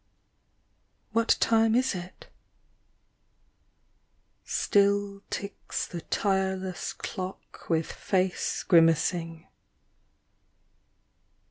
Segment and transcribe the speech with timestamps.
[1.11, 2.27] What time is it?...
[4.43, 9.45] Still ticks the tireless clock, with face grimacing